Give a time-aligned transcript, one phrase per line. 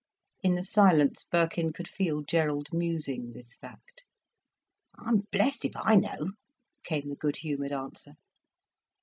[0.41, 4.03] In the silence Birkin could feel Gerald musing this fact.
[4.97, 6.31] "I'm blest if I know,"
[6.83, 8.15] came the good humoured answer.